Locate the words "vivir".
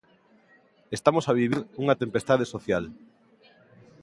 1.39-1.59